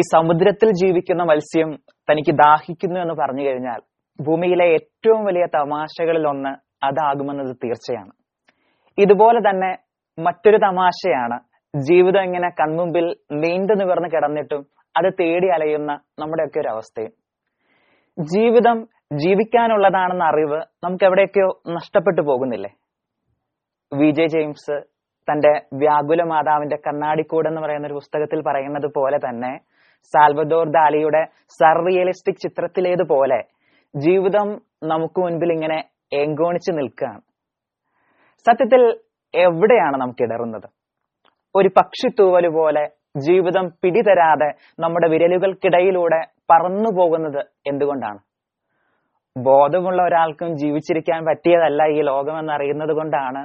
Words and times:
ഈ 0.00 0.02
സമുദ്രത്തിൽ 0.14 0.70
ജീവിക്കുന്ന 0.70 1.22
മത്സ്യം 1.22 1.76
തനിക്ക് 2.10 2.34
ദാഹിക്കുന്നു 2.34 3.00
എന്ന് 3.00 3.14
പറഞ്ഞു 3.14 3.42
കഴിഞ്ഞാൽ 3.42 3.80
ഭൂമിയിലെ 4.20 4.64
ഏറ്റവും 4.64 5.24
വലിയ 5.24 5.46
തമാശകളിൽ 5.54 6.28
ഒന്ന് 6.28 6.48
അതാകുമെന്നത് 6.84 7.56
തീർച്ചയാണ്. 7.56 8.10
ഇതുപോലെ 8.98 9.40
തന്നെ 9.40 9.76
മറ്റൊരു 10.18 10.56
തമാശയാണ് 10.56 11.38
ജീവിതം 11.80 12.22
ഇങ്ങനെ 12.22 12.48
കൺമുമ്പിൽ 12.48 13.16
നീണ്ടു 13.32 13.72
നിവർന്ന് 13.72 14.08
കിടന്നിട്ടും 14.08 14.66
അത് 14.98 15.12
തേടി 15.20 15.48
അലയുന്ന 15.48 15.92
നമ്മുടെയൊക്കെ 16.18 16.60
ഒരു 16.60 16.68
അവസ്ഥയും. 16.68 17.12
ജീവിതം 18.24 18.84
ജീവിക്കാനുള്ളതാണെന്ന 19.12 20.24
അറിവ് 20.24 20.60
നമുക്ക് 20.84 21.04
എവിടെയൊക്കെയോ 21.04 21.62
നഷ്ടപ്പെട്ടു 21.68 22.20
പോകുന്നില്ലേ? 22.20 22.70
വി. 23.94 24.10
ജെ. 24.10 24.26
ജെയിംസ് 24.26 24.82
തന്റെ 25.28 25.60
വ്യാകുല 25.74 26.22
മാതാവിന്റെ 26.22 26.76
കണ്ണാടിക്കൂട് 26.76 27.48
എന്ന് 27.48 27.60
പറയുന്ന 27.60 27.86
ഒരു 27.86 27.94
പുസ്തകത്തിൽ 27.94 28.42
പറയുന്നത് 28.46 28.90
പോലെ 28.96 29.18
തന്നെ 29.18 29.58
സാൽവദോർ 30.12 30.66
ദാലിയുടെ 30.78 31.22
സർറിയലിസ്റ്റിക് 31.60 32.42
ചിത്രത്തിലേതുപോലെ 32.44 33.40
ജീവിതം 33.94 34.48
നമുക്ക് 34.82 35.20
മുൻപിൽ 35.20 35.52
ഇങ്ങനെ 35.52 35.78
ഏങ്കോണിച്ചു 36.20 36.72
നിൽക്കുകയാണ്. 36.72 37.22
സത്യത്തിൽ 38.46 38.82
എവിടെയാണ് 39.34 39.96
നമുക്ക് 40.00 40.22
ഇടറുന്നത്? 40.22 40.68
ഒരു 41.54 41.68
പക്ഷിത്തൂവൽ 41.78 42.46
പോലെ 42.48 42.84
ജീവിതം 43.26 43.66
പിടിതരാതെ 43.82 44.48
നമ്മുടെ 44.82 45.08
വിരലുകൾക്കിടയിലൂടെ 45.08 46.20
പറന്നു 46.52 46.90
പോകുന്നത് 46.98 47.40
എന്തുകൊണ്ടാണ്? 47.66 48.20
ബോധമുള്ള 49.36 50.02
ഒരാൾക്കും 50.02 50.56
ജീവിച്ചിരിക്കാൻ 50.56 51.20
പറ്റിയതല്ല 51.24 51.82
ഈ 51.96 52.00
ലോകം 52.10 52.38
എന്നറിയുന്നത് 52.38 52.92
കൊണ്ടാണ് 52.98 53.42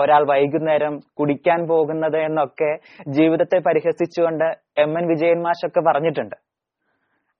ഒരാൾ 0.00 0.22
വൈകുന്നേരം 0.30 0.94
കുടിക്കാൻ 1.18 1.60
പോകുന്നത് 1.68 2.16
എന്നൊക്കെ 2.16 2.70
ജീവിതത്തെ 3.08 3.58
പരിഹസിച്ചുകൊണ്ട് 3.66 4.46
എം 4.78 4.92
എൻ 4.98 5.06
വിജയൻ 5.08 5.42
മാഷൊക്കെ 5.42 5.80
പറഞ്ഞിട്ടുണ്ട്. 5.88 6.36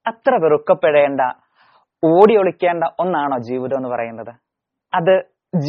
അത്ര 0.06 0.32
വെറുക്കപ്പെടേണ്ട 0.44 1.20
ഓടി 2.02 2.34
ഒളിക്കേണ്ട 2.36 2.84
ഒന്നാണോ 3.00 3.38
ജീവിതം 3.50 3.76
എന്ന് 3.76 3.88
പറയുന്നത്? 3.88 4.32
അത് 4.92 5.14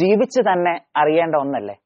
ജീവിച്ച് 0.00 0.40
തന്നെ 0.40 0.74
അറിയേണ്ട 0.96 1.34
ഒന്നല്ലേ? 1.36 1.76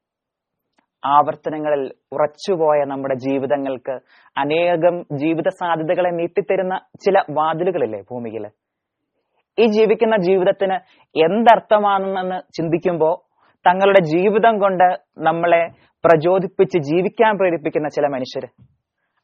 ആവർത്തനങ്ങളിൽ 1.03 1.81
ഉറച്ചുപോയ 2.13 2.79
നമ്മുടെ 2.83 3.15
ജീവിതങ്ങൾക്ക് 3.15 3.95
അനേകം 4.37 4.95
ജീവിത 5.21 5.49
സാധ്യതകളെ 5.59 6.09
നീട്ടിത്തരുന്ന 6.09 6.75
ചില 7.05 7.17
വാതിലുകളില്ലേ 7.37 8.01
ഭൂമിയിൽ 8.09 8.45
ഈ 9.57 9.65
ജീവിക്കുന്ന 9.75 10.15
ജീവിതത്തിന് 10.17 10.77
എന്തർത്ഥമാണെന്ന് 11.15 12.39
ചിന്തിക്കുമ്പോൾ 12.57 13.15
തങ്ങളുടെ 13.65 14.01
ജീവിതം 14.13 14.55
കൊണ്ട് 14.63 14.87
നമ്മളെ 15.27 15.63
പ്രചോദിപ്പിച്ച് 16.03 16.79
ജീവിക്കാൻ 16.89 17.37
പ്രേരിപ്പിക്കുന്ന 17.39 17.87
ചില 17.95 18.07
മനുഷ്യർ 18.15 18.45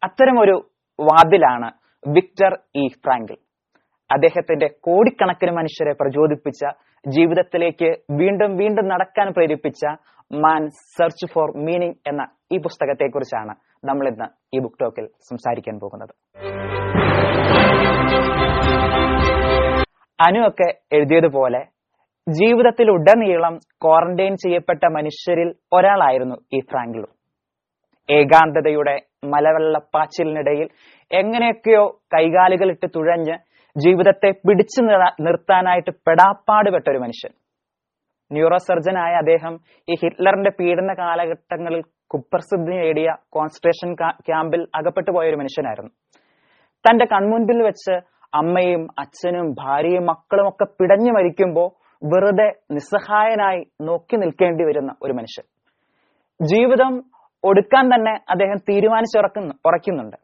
അത്തരമൊരു 0.03 0.55
വാതിലാണ് 0.99 1.69
വിക്ടർ 2.03 2.53
ഇ 2.75 2.85
ഫ്രാങ്കിൾ. 3.03 3.37
അദ്ദേഹത്തിന്റെ 4.09 4.67
കോടിക്കണക്കിന് 4.87 5.51
മനുഷ്യരെ 5.59 5.93
പ്രചോദിപ്പിച്ച 6.01 6.63
ജീവിതത്തിലേക്ക് 7.05 7.89
വീണ്ടും 8.19 8.51
വീണ്ടും 8.61 8.85
നടക്കാൻ 8.93 9.27
പ്രേരിപ്പിച്ച 9.37 9.83
മാൻ 10.31 10.63
സെർച്ച് 10.97 11.27
ഫോർ 11.33 11.47
മീനിങ് 11.65 11.97
എന്ന 12.11 12.21
ഈ 12.51 12.57
പുസ്തകത്തെ 12.57 13.07
കുറിച്ചാണ് 13.15 13.53
നമ്മൾ 13.89 14.07
ഇന്ന് 14.11 14.27
ഈ 14.55 14.59
ബുക്ക് 14.63 14.79
ടോക്കിൽ 14.83 15.05
സംസാരിക്കാൻ 15.29 15.75
പോകുന്നത്. 15.83 16.13
അനു 20.19 20.41
ഒക്കെ 20.49 20.67
എഴുതിയതുപോലെ 20.97 21.61
ജീവിതത്തിൽ 22.27 22.87
ഉടനീളം 22.91 23.55
ക്വാറന്റൈൻ 23.83 24.33
ചെയ്യപ്പെട്ട 24.35 24.83
മനുഷ്യരിൽ 24.97 25.49
ഒരാളായിരുന്നു 25.73 26.35
ഈ 26.53 26.59
ഫ്രാങ്കിളും 26.59 27.11
ഏകാന്തതയുടെ 28.09 28.95
മലവെള്ളപ്പാച്ചിലിനിടയിൽ 29.25 30.67
എങ്ങനെയൊക്കെയോ 31.11 31.83
കൈകാലുകളിട്ട് 32.15 32.87
തുഴഞ്ഞ് 32.95 33.35
ജീവിതത്തെ 33.75 34.29
പിടിച്ചു 34.47 34.81
നിർത്താനായിട്ട് 35.25 35.91
പെടാപ്പാടുപെട്ട 36.07 36.87
ഒരു 36.89 36.97
മനുഷ്യൻ. 36.97 37.31
ന്യൂറോ 38.31 38.57
സർജനായ 38.57 39.13
അദ്ദേഹം 39.13 39.53
ഈ 39.87 39.95
ഹിറ്റ്ലറിന്റെ 40.01 40.51
പീഡന 40.59 40.93
കാലഘട്ടങ്ങളിൽ 40.93 41.81
കുപ്രസിദ്ധി 42.13 42.73
നേടിയ 42.79 43.09
കോൺസെൻട്രേഷൻ 43.29 43.91
ക്യാമ്പിൽ 44.27 44.61
അകപ്പെട്ടു 44.75 45.11
പോയ 45.11 45.29
ഒരു 45.29 45.35
മനുഷ്യനായിരുന്നു. 45.35 45.91
തന്റെ 46.85 47.05
കൺമുൻപിൽ 47.05 47.59
വെച്ച് 47.67 47.95
അമ്മയും 48.33 48.83
അച്ഛനും 48.99 49.47
ഭാര്യയും 49.61 50.05
മക്കളും 50.11 50.47
ഒക്കെ 50.47 50.65
പിടഞ്ഞു 50.79 51.11
മരിക്കുമ്പോൾ 51.11 51.69
വെറുതെ 52.11 52.47
നിസ്സഹായനായി 52.71 53.61
നോക്കി 53.81 54.15
നിൽക്കേണ്ടി 54.15 54.63
വരുന്ന 54.63 54.95
ഒരു 55.01 55.13
മനുഷ്യൻ. 55.13 55.45
ജീവിതം 56.39 56.93
ഒടുക്കാൻ 57.43 57.85
തന്നെ 57.93 58.11
അദ്ദേഹം 58.29 58.57
തീരുമാനിച്ചുറക്കുന്നു 58.69 59.53
ഉറയ്ക്കുന്നുണ്ട്. 59.67 60.17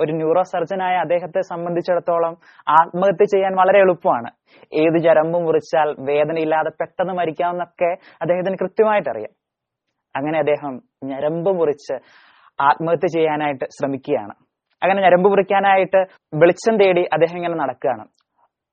ഒരു 0.00 0.12
ന്യൂറോ 0.12 0.42
സർജനായ 0.42 0.94
അദ്ദേഹത്തെ 0.96 1.40
സംബന്ധിച്ചിടത്തോളം 1.40 2.34
ആത്മഹത്യ 2.68 3.24
ചെയ്യാൻ 3.24 3.52
വളരെ 3.56 3.78
എളുപ്പമാണ്. 3.78 4.30
ഏത് 4.74 4.98
ചരമ്പ് 5.04 5.38
മുറിച്ചാൽ 5.38 5.88
വേദനയില്ലാതെ 6.08 6.70
പെട്ടെന്ന് 6.80 7.14
മരിക്കാമെന്നൊക്കെ 7.14 7.90
അദ്ദേഹത്തിന് 8.22 8.56
കൃത്യമായിട്ട് 8.62 9.10
അറിയാം 9.10 9.32
അങ്ങനെ 10.16 10.38
അദ്ദേഹം 10.38 10.74
ഞരമ്പ് 11.04 11.50
മുറിച്ച് 11.58 11.94
ആത്മഹത്യ 12.62 13.06
ചെയ്യാനായിട്ട് 13.06 13.64
ശ്രമിക്കുകയാണ്. 13.64 14.34
അങ്ങനെ 14.82 15.02
ഞരമ്പ് 15.02 15.28
മുറിക്കാനായിട്ട് 15.28 16.00
വെളിച്ചം 16.34 16.76
തേടി 16.76 17.04
അദ്ദേഹം 17.12 17.36
ഇങ്ങനെ 17.36 17.54
നടക്കുകയാണ്. 17.54 18.04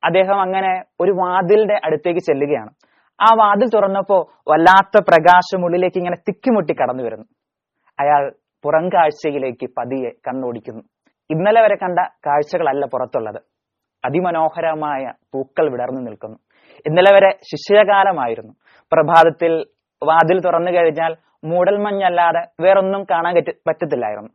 അദ്ദേഹം 0.03 0.41
അങ്ങനെ 0.41 0.83
ഒരു 0.99 1.11
വാതിലിന്റെ 1.11 1.81
അടുത്തേക്ക് 1.83 2.19
ചെല്ലുകയാണ്. 2.19 2.69
ആ 3.21 3.35
വാതിൽ 3.35 3.69
തുറന്നപ്പോ 3.73 4.31
വല്ലാത്ത 4.47 5.03
പ്രകാശം 5.03 5.65
ഉള്ളിലേക്ക് 5.65 5.97
ഇങ്ങനെ 5.97 6.15
തിക്കിമുട്ടി 6.15 6.73
കടന്നു 6.73 7.03
വരുന്നു. 7.03 7.25
അയാൾ 7.99 8.31
പുറം 8.63 8.89
കാഴ്ചയിലേക്ക് 8.89 9.69
പതിയെ 9.77 10.09
കണ്ണോടിക്കുന്നു. 10.09 10.83
ഇന്നലെ 11.29 11.61
വരെ 11.61 11.75
കണ്ട 11.75 11.99
കാഴ്ചകളല്ല 11.99 12.85
പുറത്തുള്ളത്. 12.85 13.41
അതിമനോഹരമായ 14.05 15.11
പൂക്കൾ 15.33 15.71
വിടർന്നു 15.71 16.01
നിൽക്കുന്നു. 16.01 16.37
ഇന്നലെ 16.87 17.15
വരെ 17.15 17.29
ശിഷ്യകാലമായിരുന്നു. 17.29 18.53
പ്രഭാതത്തിൽ 18.93 19.65
വാതിൽ 20.03 20.39
തുറന്നു 20.39 20.71
കഴിഞ്ഞാൽ 20.71 21.15
മൂടൽമഞ്ഞല്ലാതെ 21.43 22.47
വേറൊന്നും 22.61 23.03
കാണാൻ 23.03 23.35
പറ്റത്തില്ലായിരുന്നു. 23.67 24.29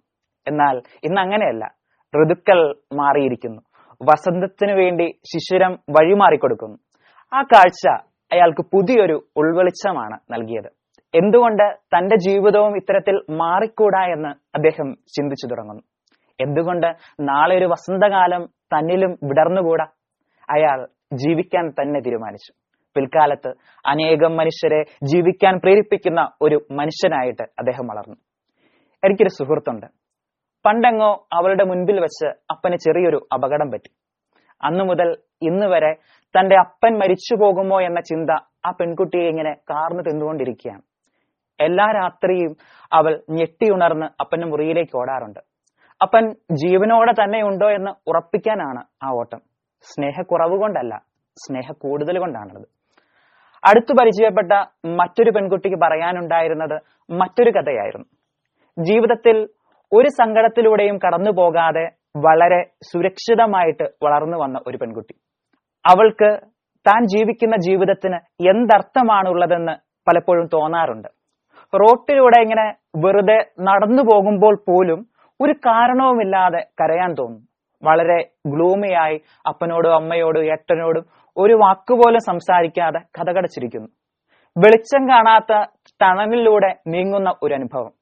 എന്നാൽ 0.49 0.82
ഇന്ന് 1.05 1.21
അങ്ങനെയല്ല. 1.21 1.75
ഋതുക്കൾ 2.22 2.75
മാറിയിരിക്കുന്നു. 2.93 3.62
വസന്തത്തിനു 4.03 4.73
വേണ്ടി 4.73 5.19
ശിശിരം 5.25 5.73
വഴിമാറിക്കൊടുക്കുന്നു. 5.73 6.79
ആ 7.34 7.43
കാഴ്ച 7.43 7.89
അയാൾക്ക് 8.33 8.65
പുതിയൊരു 8.73 9.27
ഉൾവെളിച്ചമാണ് 9.37 10.19
നൽകിയത്. 10.33 10.71
എന്തുകൊണ്ട് 11.15 11.77
തന്റെ 11.87 12.17
ജീവിതവും 12.17 12.77
ഇത്തരത്തിൽ 12.77 13.21
മാറിക്കൂടാ 13.31 14.06
എന്ന് 14.06 14.29
അദ്ദേഹം 14.29 14.95
ചിന്തിച്ചു 14.95 15.47
തുടങ്ങുന്നു. 15.47 15.83
എന്തുകൊണ്ട് 16.41 16.87
നാളെ 17.21 17.59
ഒരു 17.59 17.65
വസന്തകാലം 17.65 18.47
തന്നിലും 18.47 19.11
വിടർന്നുകൂടാ? 19.11 19.85
അയാൾ 20.51 20.87
ജീവിക്കാൻ 21.15 21.71
തന്നെ 21.71 22.01
തീരുമാനിച്ചു. 22.01 22.53
പിൽക്കാലത്ത് 22.95 23.49
അനേകം 23.87 24.37
മനുഷ്യരെ 24.37 24.83
ജീവിക്കാൻ 24.83 25.59
പ്രേരിപ്പിക്കുന്ന 25.59 26.29
ഒരു 26.41 26.67
മനുഷ്യനായിട്ട് 26.71 27.43
അദ്ദേഹം 27.43 27.87
വളർന്നു. 27.87 28.17
എനിക്കൊരു 29.05 29.29
സുഹൃത്തുണ്ട്. 29.29 29.87
പണ്ടെങ്ങോ 30.66 31.27
അവളുടെ 31.32 31.65
മുൻപിൽ 31.65 32.00
വെച്ച് 32.00 32.27
അപ്പന് 32.27 32.77
ചെറിയൊരു 32.77 33.27
അപകടം 33.34 33.71
പറ്റി. 33.71 33.91
അന്നു 34.65 34.84
മുതൽ 34.84 35.09
ഇന്ന് 35.43 35.66
വരെ 35.66 35.93
തന്റെ 36.34 36.56
അപ്പൻ 36.56 36.99
മരിച്ചു 36.99 37.34
പോകുമോ 37.34 37.81
എന്ന 37.81 38.00
ചിന്ത 38.00 38.31
ആ 38.66 38.71
പെൺകുട്ടിയെ 38.71 39.28
ഇങ്ങനെ 39.28 39.53
കാർന്നു 39.71 40.03
തിന്നുകൊണ്ടിരിക്കുകയാണ്. 40.03 40.82
എല്ലാ 41.60 41.87
രാത്രിയും 41.93 42.56
അവൾ 42.93 43.21
ഞെട്ടിയുണർന്ന് 43.31 44.06
അപ്പന്റെ 44.21 44.47
മുറിയിലേക്ക് 44.47 44.97
ഓടാറുണ്ട്. 44.99 45.41
അപ്പൻ 46.03 46.25
ജീവനോടെ 46.53 47.12
തന്നെ 47.12 47.43
ഉണ്ടോ 47.43 47.71
എന്ന് 47.71 47.91
ഉറപ്പിക്കാനാണ് 48.09 48.82
ആ 49.03 49.10
ഓട്ടം. 49.10 49.38
സ്നേഹക്കുറവ് 49.84 50.56
കൊണ്ടല്ല 50.60 50.94
സ്നേഹ 51.37 51.72
കൂടുതൽ 51.78 52.19
കൊണ്ടാണത് 52.19 52.66
അടുത്തു 53.66 53.93
പരിചയപ്പെട്ട 53.93 54.53
മറ്റൊരു 54.87 55.31
പെൺകുട്ടിക്ക് 55.31 55.76
പറയാനുണ്ടായിരുന്നത് 55.76 56.76
മറ്റൊരു 57.10 57.50
കഥയായിരുന്നു. 57.50 58.06
ജീവിതത്തിൽ 58.79 59.49
ഒരു 59.94 60.09
സങ്കടത്തിലൂടെയും 60.09 60.99
കടന്നു 60.99 61.31
പോകാതെ 61.31 61.85
വളരെ 62.17 62.65
സുരക്ഷിതമായിട്ട് 62.93 63.83
വളർന്നു 64.03 64.38
വന്ന 64.38 64.61
ഒരു 64.67 64.77
പെൺകുട്ടി. 64.77 65.15
അവൾക്ക് 65.85 66.31
താൻ 66.87 67.05
ജീവിക്കുന്ന 67.05 67.56
ജീവിതത്തിന് 67.56 68.19
എന്തർത്ഥമാണുള്ളതെന്ന് 68.49 69.75
പലപ്പോഴും 70.11 70.47
തോന്നാറുണ്ട്. 70.55 71.09
റോട്ടിലൂടെ 71.81 72.43
ഇങ്ങനെ 72.43 72.67
വെറുതെ 73.05 73.38
നടന്നു 73.61 74.03
പോകുമ്പോൾ 74.03 74.55
പോലും 74.69 75.06
ഒരു 75.41 75.53
കാരണവുമില്ലാതെ 75.53 76.61
കരയാൻ 76.81 77.12
തോന്നും. 77.12 77.43
വളരെ 77.82 78.19
ഗ്ലൂമിയായി 78.47 79.21
അപ്പനോടും 79.49 79.94
അമ്മയോടും 79.94 80.44
ഏട്ടനോടും 80.44 81.05
ഒരു 81.37 81.55
വാക്കുപോലും 81.55 82.19
സംസാരിക്കാതെ 82.19 82.99
കഥകടച്ചിരിക്കുന്നു 82.99 83.89
വെളിച്ചം 84.56 85.09
കാണാത്ത 85.09 85.53
തണലിലൂടെ 86.03 86.75
നീങ്ങുന്ന 86.87 87.35
ഒരു 87.43 87.55
അനുഭവം. 87.55 87.93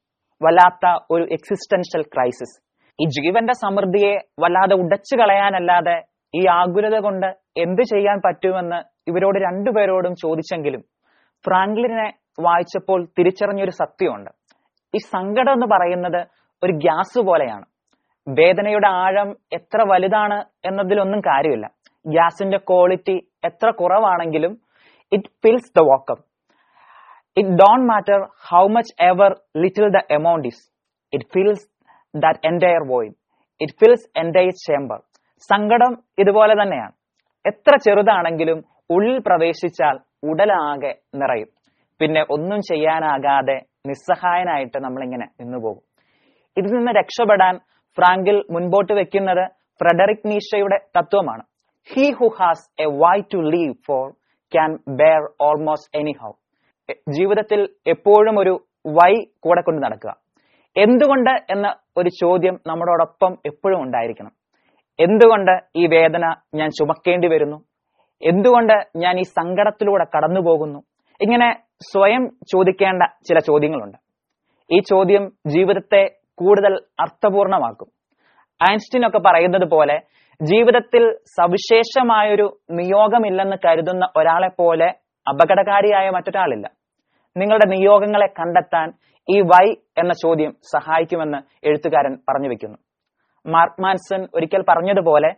വല്ലാത്ത 0.44 0.98
ഒരു 1.10 1.22
എക്സിസ്റ്റൻഷ്യൽ 1.22 2.02
ക്രൈസിസ് 2.02 2.64
ഈ 3.02 3.04
ജീവന്റെ 3.08 3.52
സമൃദ്ധിയെ 3.52 4.14
വല്ലാതെ 4.40 4.74
ഉടച്ചു 4.74 5.16
കളയാനല്ലാതെ 5.16 6.02
ഈ 6.34 6.46
ആകുലത 6.50 6.98
കൊണ്ട് 7.00 7.26
എന്ത് 7.56 7.82
ചെയ്യാൻ 7.82 8.18
പറ്റുമെന്ന് 8.26 9.10
ഇവരോട് 9.10 9.38
രണ്ടുപേരോടും 9.38 10.14
ചോദിച്ചെങ്കിലും 10.14 10.80
ഫ്രാങ്ക്ലിനെ 11.44 12.12
വായിച്ചപ്പോൾ 12.40 13.08
തിരിച്ചറിഞ്ഞൊരു 13.18 13.70
സത്യമുണ്ട്. 13.70 14.30
ഈ 14.94 14.98
സങ്കടം 14.98 15.52
എന്ന് 15.52 15.66
പറയുന്നത് 15.66 16.26
ഒരു 16.62 16.72
ഗ്യാസ് 16.72 17.18
പോലെയാണ്. 17.18 17.64
വേദനയുടെ 18.28 18.88
ആഴം 18.88 19.36
എത്ര 19.52 19.82
വലുതാണ് 19.82 20.38
എന്നതിലൊന്നും 20.66 21.20
കാര്യമില്ല. 21.20 21.66
ഗ്യാസിന്റെ 22.06 22.56
ക്വാളിറ്റി 22.58 23.16
എത്ര 23.44 23.70
കുറവാണെങ്കിലും 23.70 24.52
it 25.12 25.28
fills 25.28 25.78
the 25.78 25.82
vacuum 25.82 26.33
it 27.36 27.52
don't 27.58 27.84
matter 27.86 28.18
how 28.48 28.64
much 28.68 28.90
ever 29.02 29.28
little 29.56 29.88
the 29.90 30.02
amount 30.10 30.44
is. 30.46 30.58
It 31.12 31.22
fills 31.34 31.60
that 32.14 32.36
entire 32.42 32.84
void. 32.86 33.12
It 33.60 33.70
fills 33.80 34.02
entire 34.16 34.54
chamber. 34.64 34.98
സങ്കടം 35.50 35.92
ഇതുപോലെ 36.18 36.54
തന്നെയാണ് 36.54 36.94
എത്ര 37.44 37.72
ചെറുതാണെങ്കിലും 37.86 38.58
ഉള്ളിൽ 38.90 39.16
പ്രവേശിച്ചാൽ 39.26 39.96
ഉടലാകെ 40.28 40.92
നിറയും 41.14 41.50
പിന്നെ 42.00 42.22
ഒന്നും 42.30 42.60
ചെയ്യാനാകാതെ 42.62 43.56
നിസ്സഹായനായിട്ട് 43.88 44.78
നമ്മളിങ്ങനെ 44.78 45.26
നിന്നുപോകും 45.40 45.82
ഇതിൽ 46.56 46.72
നിന്ന് 46.72 46.92
രക്ഷപ്പെടാൻ 46.92 47.54
ഫ്രാങ്കിൽ 47.98 48.38
മുൻപോട്ട് 48.54 48.92
വെക്കുന്നത് 49.00 49.44
ഫ്രെഡറിക് 49.80 50.26
നീഷയുടെ 50.32 50.78
തത്വമാണ് 50.98 51.44
he 51.90 52.06
who 52.20 52.28
has 52.38 52.64
a 52.84 52.88
why 53.02 53.16
to 53.34 53.40
live 53.54 53.74
for 53.88 54.04
can 54.52 54.72
bear 55.00 55.22
almost 55.48 55.92
any 56.00 56.14
how 56.22 56.32
ജീവിതത്തിൽ 56.92 57.68
എപ്പോഴും 57.86 58.40
ഒരു 58.40 58.64
വൈ 58.86 59.12
കൂടെ 59.42 59.60
കൊണ്ട് 59.60 59.86
നടക്കുക. 59.86 60.14
എന്തുകൊണ്ട് 60.76 61.30
എന്ന 61.30 61.74
ഒരു 61.96 62.08
ചോദ്യം 62.08 62.60
നമ്മളോടൊപ്പം 62.66 63.36
എപ്പോഴും 63.46 63.82
ഉണ്ടായിരിക്കണം. 63.82 64.30
എന്തുകൊണ്ട് 65.00 65.60
ഈ 65.76 65.86
വേദന 65.86 66.34
ഞാൻ 66.54 66.68
ചുമക്കേണ്ടി 66.70 67.28
വരുന്നു? 67.28 67.56
എന്തുകൊണ്ട് 68.22 68.84
ഞാൻ 68.96 69.18
ഈ 69.18 69.22
സങ്കടത്തിലൂടെ 69.22 70.04
കടന്നു 70.16 70.40
പോകുന്നു? 70.40 70.78
ഇങ്ങനെ 71.20 71.60
സ്വയം 71.92 72.28
ചോദിക്കേണ്ട 72.52 73.02
ചില 73.28 73.38
ചോദ്യങ്ങളുണ്ട്. 73.38 73.98
ഈ 74.72 74.80
ചോദ്യം 74.80 75.32
ജീവിതത്തെ 75.46 76.10
കൂടുതൽ 76.38 76.74
അർത്ഥപൂർണമാക്കും. 77.00 77.88
ഐൻസ്റ്റീൻ 78.70 79.06
ഒക്കെ 79.06 79.18
പറയുന്നത് 79.18 79.70
പോലെ 79.70 80.00
ജീവിതത്തിൽ 80.42 81.12
സവിശേഷമായൊരു 81.12 82.56
നിയോഗമില്ലെന്ന് 82.70 83.56
കരുതുന്ന 83.66 84.08
ഒരാളെ 84.16 84.48
പോലെ 84.48 84.92
അപകടകാരിയായ 85.28 86.10
മറ്റൊരാളില്ല. 86.10 86.70
നിങ്ങളുടെ 87.36 87.68
നിയോഗങ്ങളെ 87.68 88.26
കണ്ടെത്താൻ 88.26 88.92
ഈ 89.28 89.40
വൈ 89.40 89.74
എന്ന 89.98 90.12
ചോദ്യം 90.12 90.52
സഹായിക്കുമെന്ന് 90.52 91.66
എഴുത്തുകാരൻ 91.66 92.18
പറഞ്ഞു 92.28 92.48
വെക്കുന്നു. 92.48 92.78
മാർക്ക് 93.46 93.82
മാൻസൺ 93.82 94.28
ഒരിക്കൽ 94.34 94.64
പറഞ്ഞതുപോലെ 94.68 95.34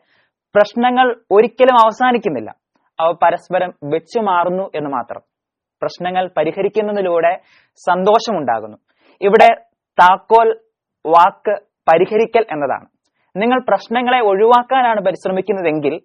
പ്രശ്നങ്ങൾ 0.55 1.17
ഒരിക്കലും 1.31 1.75
അവസാനിക്കുന്നില്ല. 1.75 2.55
അവ 3.01 3.15
പരസ്പരം 3.23 3.73
വെച്ചു 3.85 4.21
മാറുന്നു 4.21 4.71
എന്ന് 4.75 4.91
മാത്രം. 4.91 5.21
പ്രശ്നങ്ങൾ 5.83 6.31
പരിഹരിക്കുന്നതിലൂടെ 6.37 7.37
സന്തോഷമുണ്ടാകുന്നു. 7.75 8.77
ഇവിടെ 9.21 9.55
താക്കോൽ 10.01 10.61
വാക്ക് 11.07 11.57
പരിഹരിക്കൽ 11.93 12.47
എന്നതാണ്. 12.53 12.87
നിങ്ങൾ 13.37 13.61
പ്രശ്നങ്ങളെ 13.69 14.21
ഒഴിവാക്കാനാണ് 14.21 15.01
പരിശ്രമിക്കുന്നതെങ്കിൽ 15.01 16.01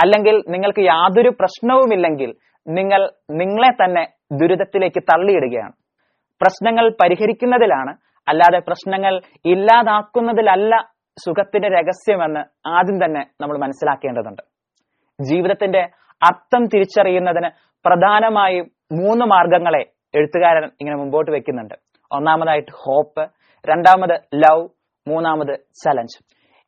അല്ലെങ്കിൽ 0.00 0.36
നിങ്ങൾക്ക് 0.54 0.80
യാതൊരു 0.80 1.30
പ്രശ്നവുമില്ലെങ്കിൽ 1.40 2.30
നിങ്ങൾ 2.66 3.00
നിങ്ങളെ 3.30 3.70
തന്നെ 3.80 4.04
ദുരിതത്തിലേക്ക് 4.40 5.00
തള്ളിയിടുകയാണ്. 5.10 5.74
പ്രശ്നങ്ങൾ 6.40 6.84
പരിഹരിക്കുന്നതിലാണ് 7.02 7.92
അല്ലാതെ 8.28 8.58
പ്രശ്നങ്ങൾ 8.58 9.14
ഇല്ലാതാക്കുന്നതിലല്ല 9.52 10.74
സുഖത്തിന്റെ 11.24 11.68
രഹസ്യമെന്ന് 11.68 12.42
ആദ്യം 12.68 13.04
തന്നെ 13.04 13.22
നമ്മൾ 13.40 13.56
മനസ്സിലാക്കേണ്ടതുണ്ട്. 13.58 14.42
ജീവിതത്തിന്റെ 15.18 15.82
അർത്ഥം 16.22 16.64
തിരിച്ചറിയുന്നതിന് 16.64 17.48
പ്രധാനമായും 17.86 18.66
മൂന്ന് 19.00 19.24
മാർഗങ്ങളെ 19.24 19.82
എഴുത്തുകാരൻ 20.18 20.64
ഇങ്ങനെ 20.80 20.96
മുമ്പോട്ട് 20.96 21.30
വെക്കുന്നുണ്ട്. 21.30 21.74
ഒന്നാമതായിട്ട് 22.10 22.72
ഹോപ്പ് 22.84 23.24
രണ്ടാമത് 23.64 24.16
ലവ് 24.44 24.64
മൂന്നാമത് 25.06 25.54
ചലഞ്ച്. 25.84 26.18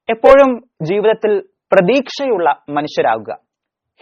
എപ്പോഴും 0.09 0.51
ജീവിതത്തിൽ 0.83 1.33
പ്രതീക്ഷയുള്ള 1.73 2.49
മനുഷ്യരാകുക. 2.69 3.33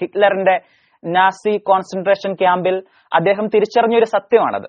ഹിറ്റ്ലറിന്റെ 0.00 0.60
നാസി 1.04 1.56
കോൺസെൻട്രേഷൻ 1.58 2.34
ക്യാമ്പിൽ 2.34 2.76
അദ്ദേഹം 3.14 3.46
തിരിച്ചറിഞ്ഞൊരു 3.46 4.04
സത്യമാണത്. 4.04 4.68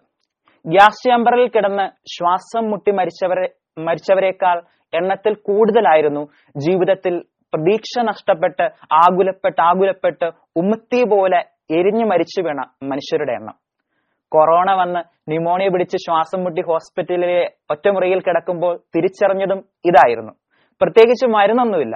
ഗ്യാസ് 0.66 1.04
ചേമ്പറിൽ 1.06 1.48
കിടന്ന് 1.48 1.86
ശ്വാസം 2.16 2.70
മുട്ടി 2.72 2.92
മരിച്ചവരെ 2.92 3.48
മരിച്ചവരെക്കാൾ 3.80 4.58
എണ്ണത്തിൽ 4.94 5.34
കൂടുതലായിരുന്നു 5.48 6.24
ജീവിതത്തിൽ 6.58 7.20
പ്രതീക്ഷ 7.54 8.00
നഷ്ടപ്പെട്ട് 8.00 8.66
ആകുലപ്പെട്ട് 8.94 9.62
ആകുലപ്പെട്ട് 9.62 10.28
ഉമ്മത്തി 10.62 11.04
പോലെ 11.04 11.40
എരിഞ്ഞു 11.78 12.06
മരിച്ചു 12.06 12.42
വീണ 12.42 12.62
മനുഷ്യരുടെ 12.84 13.32
എണ്ണം. 13.32 13.56
കൊറോണ 14.32 14.72
വന്ന് 14.74 15.00
ന്യൂമോണിയ 15.30 15.70
പിടിച്ച് 15.70 15.98
ശ്വാസം 15.98 16.44
മുട്ടി 16.44 16.62
ഹോസ്പിറ്റലിലെ 16.62 17.42
ഒറ്റമുറിയിൽ 17.72 18.20
കിടക്കുമ്പോൾ 18.28 18.78
തിരിച്ചറിഞ്ഞതും 18.96 19.60
ഇതായിരുന്നു. 19.86 20.34
പ്രത്യേകിച്ച് 20.82 21.26
മരുന്നൊന്നുമില്ല. 21.38 21.96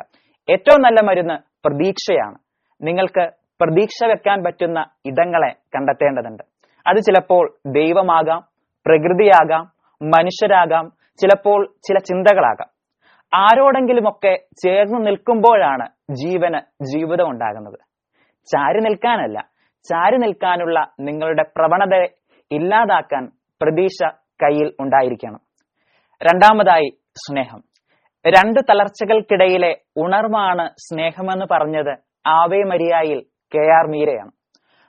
ഏറ്റവും 0.49 0.81
നല്ല 0.81 1.05
മരുന്ന് 1.05 1.33
പ്രതീക്ഷയാണ്. 1.67 2.35
നിങ്ങൾക്ക് 2.81 3.31
പ്രതീക്ഷ 3.61 4.05
വെക്കാൻ 4.07 4.43
പറ്റുന്ന 4.43 4.85
ഇടങ്ങളെ 5.05 5.53
കണ്ടെത്തേണ്ടതുണ്ട്. 5.75 6.43
അത് 6.87 6.97
ചിലപ്പോൾ 6.97 7.53
ദൈവമാകാം 7.65 8.41
പ്രകൃതിയാകാം 8.85 9.71
മനുഷ്യരാകാം 10.03 10.91
ചിലപ്പോൾ 11.21 11.65
ചില 11.65 11.97
ചിന്തകളാകാം. 11.97 12.67
ആരോടെങ്കിലുമൊക്കെ 13.35 14.35
ചേർന്ന് 14.63 15.07
നിൽക്കുമ്പോഴാണ് 15.07 15.87
ജീവന് 16.11 16.83
ജീവിതം 16.83 17.29
ഉണ്ടാകുന്നത്. 17.29 17.79
ചാരി 18.45 18.79
നിൽക്കാനല്ല 18.79 19.41
ചാരി 19.83 20.17
നിൽക്കാനുള്ള 20.17 20.87
നിങ്ങളുടെ 20.99 21.43
പ്രവണതയെ 21.43 22.07
ഇല്ലാതാക്കാൻ 22.51 23.31
പ്രതീക്ഷ 23.61 24.11
കയ്യിൽ 24.43 24.73
ഉണ്ടായിരിക്കണം. 24.79 25.39
രണ്ടാമതായി 26.23 26.97
സ്നേഹം. 27.15 27.72
രണ്ട് 28.25 28.59
തളർച്ചകൾക്കിടയിലെ 28.69 29.71
ഉണർവാണ് 30.03 30.65
സ്നേഹമെന്ന് 30.85 31.45
പറഞ്ഞത് 31.51 31.93
ആവേ 32.27 32.61
മരിയായിൽ 32.63 33.19
കെ 33.51 33.63
ആർ 33.77 33.85
മീരയാണ്. 33.93 34.31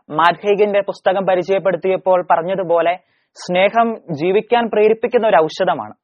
മാധൈകന്റെ 0.09 0.81
പുസ്തകം 0.81 1.27
പരിചയപ്പെടുത്തിയപ്പോൾ 1.27 2.27
പറഞ്ഞതുപോലെ 2.31 2.95
സ്നേഹം 3.37 3.89
ജീവിക്കാൻ 4.21 4.65
പ്രേരിപ്പിക്കുന്ന 4.73 5.27
ഒരു 5.29 5.39
ഔഷധമാണ്. 5.45 5.95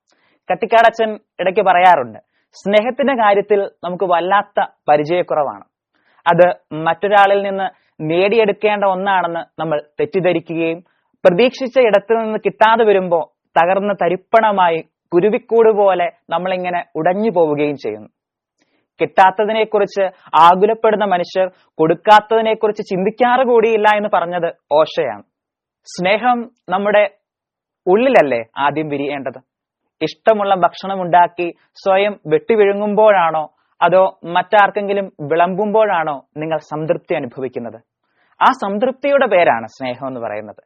കട്ടിക്കാടച്ചൻ 0.49 1.11
ഇടയ്ക്ക് 1.41 1.62
പറയാറുണ്ട് 1.69 2.19
സ്നേഹത്തിന്റെ 2.56 3.15
കാര്യത്തിൽ 3.23 3.61
നമുക്ക് 3.85 4.05
വല്ലാത്ത 4.05 4.61
പരിചയക്കുറവാണ്. 4.88 5.65
അത് 6.27 6.47
മറ്റൊരാളിൽ 6.87 7.41
നിന്ന് 7.43 7.67
നേടിയെടുക്കേണ്ട 8.11 8.85
ഒന്നാണെന്ന് 8.85 9.43
നമ്മൾ 9.61 9.79
തെറ്റിദ്ധരിക്കുകയും 10.00 10.79
പ്രതീക്ഷിച്ച 11.25 11.79
ഇടത്തു 11.88 12.12
നിന്ന് 12.15 12.38
കിട്ടാതെ 12.47 12.85
വരുമ്പോൾ 12.85 13.25
തകർന്ന് 13.56 13.94
തരിപ്പണമായി 14.03 14.81
കുരുവിക്കൂട് 15.15 15.71
പോലെ 15.77 16.11
നമ്മളിങ്ങനെ 16.31 16.84
ഉടഞ്ഞു 16.96 17.31
പോവുകയും 17.31 17.77
ചെയ്യുന്നു. 17.77 18.08
കിട്ടാത്തതിനെക്കുറിച്ച് 19.01 20.05
ആകുലപ്പെടുന്ന 20.41 21.05
മനുഷ്യർ 21.05 21.46
കൊടുക്കാത്തതിനെക്കുറിച്ച് 21.79 22.82
ചിന്തിക്കാറ് 22.82 23.46
കൂടിയില്ല 23.46 23.96
എന്ന് 23.96 24.08
പറഞ്ഞത് 24.15 24.53
ഓശയാണ്. 24.73 25.23
സ്നേഹം 25.84 26.51
നമ്മുടെ 26.69 27.11
ഉള്ളിലല്ലേ 27.87 28.43
ആദ്യം 28.58 28.89
വിരിയേണ്ടത്? 28.89 29.41
ഇഷ്ടമുള്ള 30.03 30.55
ഭക്ഷണം 30.55 31.03
ഉണ്ടാക്കി 31.03 31.53
സ്വയം 31.75 32.17
വെട്ടിവിഴുങ്ങുമ്പോഴാണോ 32.27 33.49
അതോ 33.81 34.19
മറ്റാർക്കെങ്കിലും 34.25 35.06
വിളമ്പുമ്പോഴാണോ 35.20 36.23
നിങ്ങൾ 36.37 36.58
സംതൃപ്തി 36.58 37.15
അനുഭവിക്കുന്നത്? 37.15 37.81
ആ 38.41 38.44
സംതൃപ്തിയുടെ 38.44 39.27
പേരാണ് 39.27 39.67
സ്നേഹം 39.67 40.08
എന്ന് 40.08 40.20
പറയുന്നത്. 40.20 40.63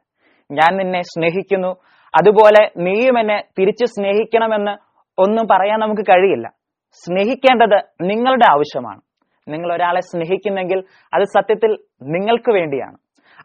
ഞാൻ 0.51 0.77
നിന്നെ 0.77 1.01
സ്നേഹിക്കുന്നു 1.01 1.75
അതുപോലെ 2.17 2.71
നീയും 2.77 3.19
എന്നെ 3.19 3.43
തിരിച്ചു 3.59 3.85
സ്നേഹിക്കണമെന്ന് 3.85 4.77
ഒന്നും 5.17 5.47
പറയാൻ 5.51 5.79
നമുക്ക് 5.79 6.01
കഴിയില്ല. 6.01 6.47
സ്നേഹിക്കേണ്ടത് 6.91 7.81
നിങ്ങളുടെ 8.01 8.51
ആവശ്യമാണ്. 8.51 9.01
നിങ്ങൾ 9.47 9.73
ഒരാളെ 9.73 9.99
സ്നേഹിക്കുന്നെങ്കിൽ 9.99 10.83
അത് 11.13 11.23
സത്യത്തിൽ 11.23 11.77
നിങ്ങൾക്ക് 12.03 12.51
വേണ്ടിയാണ്. 12.51 12.97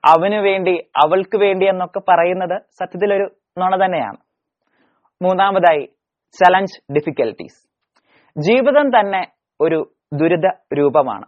അവന് 0.08 0.34
വേണ്ടി 0.34 0.78
അവൾക്ക് 1.04 1.36
വേണ്ടി 1.36 1.66
എന്നൊക്കെ 1.66 2.00
പറയുന്നത് 2.08 2.58
സത്യത്തിൽ 2.58 3.14
ഒരു 3.14 3.30
നുണ 3.58 3.84
തന്നെയാണ്. 3.84 4.16
മൂന്നാമതായി 5.22 5.86
ചലഞ്ച് 6.32 6.92
ഡിഫിക്കൽട്ടീസ് 6.92 7.68
ജീവിതം 8.38 8.88
തന്നെ 8.88 9.26
ഒരു 9.60 9.90
ദുരിത 10.12 10.46
രൂപമാണ്. 10.78 11.24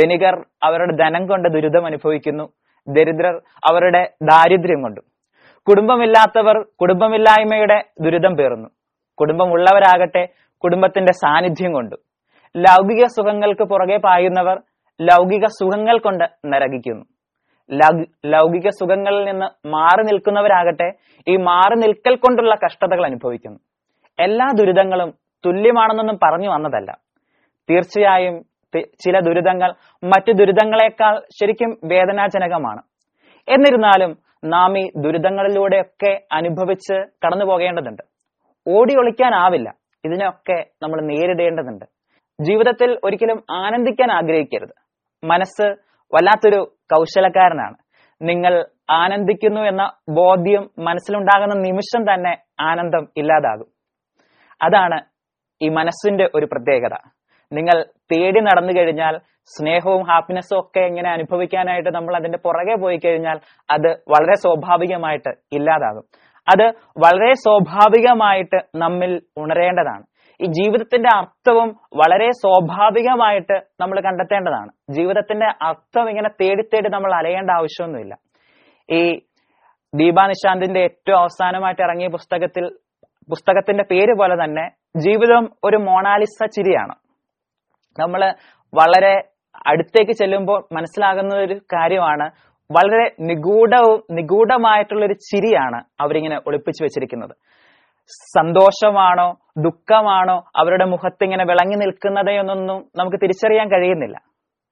ധനികർ 0.00 0.44
അവരുടെ 0.62 0.96
ധനം 0.96 1.26
കൊണ്ട് 1.26 1.48
ദുരിതം 1.48 1.86
അനുഭവിക്കുന്നു 1.86 2.48
ദരിദ്രർ 2.88 3.36
അവരുടെ 3.70 4.12
ദാരിദ്ര്യം 4.22 4.82
കൊണ്ടും. 4.82 5.17
കുടുംബമില്ലാത്തവർ 5.68 6.56
കുടുംബമില്ലായ്മയുടെ 6.80 7.84
ദുരിതം 8.00 8.36
പേറുന്നു. 8.36 8.68
കുടുംബമുള്ളവരാകട്ടെ 9.20 10.28
കുടുംബത്തിന്റെ 10.64 11.12
സാന്നിധ്യം 11.12 11.72
കൊണ്ട്. 11.72 11.96
ലൗകിക 12.56 13.04
സുഖങ്ങൾക്ക് 13.04 13.64
പുറകെ 13.64 13.96
പായുന്നവർ 13.96 14.56
ലൗകിക 15.00 15.46
സുഖങ്ങൾ 15.46 15.98
കൊണ്ട് 15.98 16.24
നരകിക്കുന്നു. 16.46 17.04
ലൗകിക 18.26 18.68
സുഖങ്ങളിൽ 18.68 19.24
നിന്ന് 19.24 19.68
മാറി 19.68 20.02
നിൽക്കുന്നവരാകട്ടെ 20.02 20.88
ഈ 21.28 21.36
മാറി 21.36 21.76
നിൽക്കൽ 21.80 22.14
കൊണ്ടുള്ള 22.16 22.54
കഷ്ടതകൾ 22.54 23.04
അനുഭവിക്കുന്നു. 23.04 23.58
എല്ലാ 24.18 24.46
ദുരിതങ്ങളും 24.58 25.10
തുല്യമാണെന്നൊന്നും 25.46 26.18
പറഞ്ഞു 26.22 26.48
വന്നതല്ല. 26.48 26.92
തീർച്ചയായും 27.70 28.38
ചില 29.04 29.18
ദുരിതങ്ങൾ 29.18 29.70
മറ്റു 30.04 30.32
ദുരിതങ്ങളെക്കാൾ 30.32 31.20
ശരിക്കും 31.40 31.76
വേദനാജനകമാണ്. 31.84 32.82
എന്നിരുന്നാലും 33.48 34.27
നാം 34.44 34.78
ഈ 34.78 34.90
ദുരിതങ്ങളിലൂടെയൊക്കെ 34.96 36.20
അനുഭവിച്ച് 36.32 36.94
കടന്നു 37.26 37.44
പോകേണ്ടതുണ്ട് 37.44 38.02
ഓടി 38.68 38.98
ഒളിക്കാനാവില്ല. 38.98 39.72
ഇതിനൊക്കെ 40.04 40.66
നമ്മൾ 40.82 41.02
നേരിടേണ്ടതുണ്ട്. 41.02 41.84
ജീവിതത്തിൽ 42.40 42.98
ഒരിക്കലും 43.04 43.42
ആനന്ദിക്കാൻ 43.50 44.12
ആഗ്രഹിക്കരുത്. 44.12 44.74
മനസ്സ് 45.24 45.66
വല്ലാത്തൊരു 46.14 46.72
കൗശലക്കാരനാണ്. 46.94 47.74
നിങ്ങൾ 48.22 48.66
ആനന്ദിക്കുന്നു 48.90 49.60
എന്ന 49.60 49.92
ബോധ്യം 50.08 50.70
മനസ്സിലുണ്ടാകുന്ന 50.78 51.54
നിമിഷം 51.54 52.14
തന്നെ 52.14 52.38
ആനന്ദം 52.60 53.08
ഇല്ലാതാകും. 53.16 53.66
അതാണ് 54.62 55.00
ഈ 55.62 55.68
മനസ്സിന്റെ 55.68 56.30
ഒരു 56.34 56.46
പ്രത്യേകത. 56.46 57.10
നിങ്ങൾ 57.52 57.84
തേടി 58.12 58.40
നടന്നു 58.40 58.72
കഴിഞ്ഞാൽ 58.72 59.20
സ്നേഹവും 59.56 60.02
ഹാപ്പിനെസ്സും 60.02 60.60
ഒക്കെ 60.60 60.80
എങ്ങനെ 60.80 61.10
അനുഭവിക്കാനായിട്ട് 61.10 61.90
നമ്മൾ 61.94 62.16
അതിന്റെ 62.16 62.38
പുറകെ 62.38 62.76
പോയി 62.80 62.96
കഴിഞ്ഞാൽ 62.96 63.40
അത് 63.70 63.90
വളരെ 64.08 64.34
സ്വാഭാവികമായിട്ട് 64.34 65.28
ഇല്ലാതാകും. 65.52 66.04
അത് 66.46 66.66
വളരെ 66.98 67.32
സ്വാഭാവികമായിട്ട് 67.34 68.60
നമ്മിൽ 68.74 69.22
ഉണരേണ്ടതാണ്. 69.36 70.04
ഈ 70.40 70.46
ജീവിതത്തിന്റെ 70.46 71.16
അർത്ഥവും 71.16 71.68
വളരെ 71.68 72.30
സ്വാഭാവികമായിട്ട് 72.30 73.62
നമ്മൾ 73.80 74.00
കണ്ടെത്തേണ്ടതാണ്. 74.00 74.70
ജീവിതത്തിന്റെ 74.90 75.46
അർത്ഥം 75.62 76.08
ഇങ്ങനെ 76.08 76.28
തേടി 76.28 76.62
തേടി 76.62 76.88
നമ്മൾ 76.88 77.14
അലയേണ്ട 77.14 77.50
ആവശ്യമൊന്നുമില്ല. 77.50 78.14
ഈ 78.90 79.20
ദീപാ 79.94 80.26
നിശാന്തിന്റെ 80.26 80.80
ഏറ്റവും 80.80 81.18
അവസാനമായിട്ട് 81.18 81.82
ഇറങ്ങിയ 81.82 82.08
പുസ്തകത്തിൽ 82.08 82.64
പുസ്തകത്തിന്റെ 83.30 83.84
പേര് 83.84 84.18
പോലെ 84.18 84.44
തന്നെ 84.44 84.70
ജീവിതം 84.96 85.48
ഒരു 85.64 85.76
മോണാലിസ 85.76 86.46
ചിരിയാണ്. 86.46 86.94
നമ്മൾ 88.00 88.34
വളരെ 88.74 89.14
അടുത്തേക്ക് 89.66 90.10
ചെല്ലുമ്പോൾ 90.10 90.74
മനസ്സിലാകുന്ന 90.74 91.34
ഒരു 91.34 91.54
കാര്യമാണ് 91.54 92.30
വളരെ 92.72 93.10
നിഗൂഢവും 93.20 94.02
നിഗൂഢമായിട്ടുള്ള 94.10 95.04
ഒരു 95.04 95.12
ചിരിയാണ് 95.12 95.82
അവരിങ്ങനെ 96.00 96.40
ഒളിപ്പിച്ചു 96.46 96.84
വെച്ചിരിക്കുന്നത്. 96.84 97.30
സന്തോഷമാണോ 98.38 99.36
ദുഃഖമാണോ 99.58 100.44
അവരുടെ 100.56 100.84
മുഖത്ത് 100.84 101.24
ഇങ്ങനെ 101.24 101.44
വിളങ്ങി 101.44 101.74
നിൽക്കുന്നതെന്നൊന്നും 101.74 102.84
നമുക്ക് 102.96 103.16
തിരിച്ചറിയാൻ 103.16 103.68
കഴിയുന്നില്ല. 103.68 104.16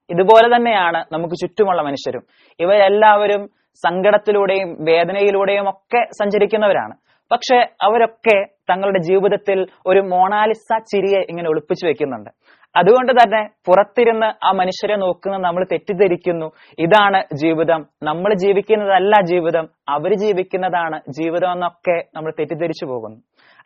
ഇതുപോലെ 0.09 0.55
തന്നെയാണ് 0.55 1.05
നമുക്ക് 1.13 1.33
ചുറ്റുമുള്ള 1.33 1.81
മനുഷ്യരും. 1.81 2.21
ഇവരെല്ലാവരും 2.59 3.45
സങ്കടത്തിലൂടെയും 3.87 4.77
വേദനയിലൂടെയും 4.89 5.69
ഒക്കെ 5.69 6.03
സഞ്ചരിക്കുന്നവരാണ്. 6.03 6.93
പക്ഷെ 7.31 7.55
അവരൊക്കെ 7.81 8.45
തങ്ങളുടെ 8.71 8.99
ജീവിതത്തിൽ 8.99 9.67
ഒരു 9.87 9.99
മോണാലിസ 9.99 10.77
ചിരിയെ 10.77 11.19
ഇങ്ങനെ 11.29 11.49
ഒളിപ്പിച്ചു 11.49 11.87
വെക്കുന്നുണ്ട്. 11.87 12.29
അതുകൊണ്ട് 12.77 13.11
തന്നെ 13.11 13.49
പുറത്തിരുന്ന് 13.67 14.45
ആ 14.45 14.51
മനുഷ്യരെ 14.51 14.95
നോക്കുന്ന 14.95 15.37
നമ്മൾ 15.37 15.65
തെറ്റിദ്ധരിക്കുന്നു. 15.71 16.51
ഇതാണ് 16.79 17.23
ജീവിതം. 17.35 17.85
നമ്മൾ 18.03 18.33
ജീവിക്കുന്നതല്ല 18.33 19.13
ജീവിതം. 19.25 19.67
അവർ 19.89 20.13
ജീവിക്കുന്നതാണ് 20.13 21.01
ജീവിതം 21.09 21.51
എന്നൊക്കെ 21.51 22.03
നമ്മൾ 22.15 22.33
തെറ്റിദ്ധരിച്ചു 22.39 22.85
പോകുന്നു. 22.85 23.17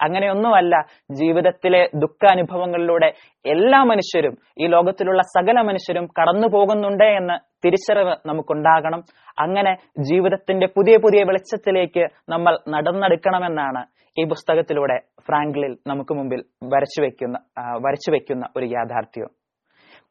അങ്ങനെയൊന്നുമല്ല. 0.02 0.76
ജീവിതത്തിലെ 1.12 1.82
ദുഃഖാനുഭവങ്ങളിലൂടെ 1.96 3.10
എല്ലാ 3.46 3.84
മനുഷ്യരും 3.84 4.36
ഈ 4.60 4.68
ലോകത്തിലുള്ള 4.68 5.22
സകല 5.38 5.62
മനുഷ്യരും 5.62 6.06
കടന്നു 6.20 6.48
പോകുന്നുണ്ട് 6.48 7.08
എന്ന് 7.20 7.38
തിരിച്ചറിവ് 7.66 8.16
നമുക്കുണ്ടാകണം. 8.30 9.02
അങ്ങനെ 9.40 9.74
ജീവിതത്തിന്റെ 10.10 10.68
പുതിയ 10.78 10.98
പുതിയ 11.04 11.24
വെളിച്ചത്തിലേക്ക് 11.30 12.06
നമ്മൾ 12.30 12.54
നടന്നെടുക്കണമെന്നാണ് 12.70 13.84
ഈ 14.18 14.24
പുസ്തകത്തിലൂടെ 14.30 14.98
ഫ്രാങ്ക്ലിൽ 15.28 15.74
നമുക്ക് 15.88 16.14
മുമ്പിൽ 16.14 16.42
വരച്ചു 16.74 17.02
വെക്കുന്ന 17.04 17.38
വരച്ചു 17.86 18.12
വെക്കുന്ന 18.12 18.46
ഒരു 18.58 18.66
യാഥാർത്ഥ്യം. 18.66 19.30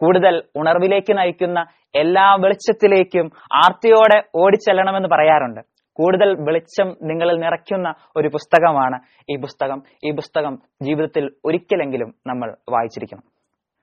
കൂടുതൽ 0.01 0.35
ഉണർവിലേക്ക് 0.61 1.13
നയിക്കുന്ന 1.19 1.61
എല്ലാ 1.95 2.27
വെളിച്ചത്തിലേക്കും 2.43 3.27
ആർത്തിയോടെ 3.63 4.19
ഓടിച്ചെല്ലണമെന്ന് 4.43 5.09
പറയാറുണ്ട്. 5.15 5.61
കൂടുതൽ 6.01 6.37
വെളിച്ചം 6.41 6.97
നിങ്ങളിൽ 7.03 7.41
നിറയ്ക്കുന്ന 7.41 7.95
ഒരു 8.17 8.29
പുസ്തകമാണ് 8.29 9.01
ഈ 9.31 9.37
പുസ്തകം. 9.37 9.83
ഈ 10.05 10.11
പുസ്തകം 10.11 10.59
ജീവിതത്തിൽ 10.83 11.31
ഒരിക്കലെങ്കിലും 11.45 12.15
നമ്മൾ 12.27 12.57
വായിച്ചിരിക്കണം. 12.69 13.23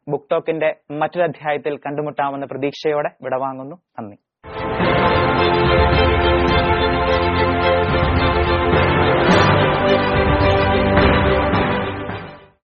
ബുക്ക് 0.08 0.26
ടോക്കിന്റെ 0.32 0.76
മറ്റൊരു 0.92 1.24
അധ്യായത്തിൽ 1.24 1.78
കണ്ടുമുട്ടാമെന്ന 1.78 2.46
പ്രതീക്ഷയോടെ 2.46 3.10
വിടവാങ്ങുന്നു. 3.22 3.76
നന്ദി. 4.00 4.16